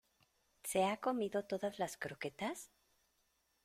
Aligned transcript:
¿se 0.63 0.83
ha 0.85 0.97
comido 0.97 1.43
todas 1.45 1.77
las 1.77 1.95
croquetas? 1.95 2.71